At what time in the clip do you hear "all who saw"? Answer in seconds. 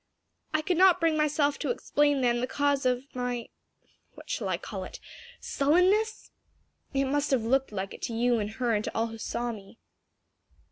8.95-9.51